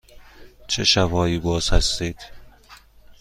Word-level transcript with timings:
چه 0.67 0.83
شب 0.83 1.11
هایی 1.11 1.39
باز 1.39 1.69
هستید؟ 1.69 2.17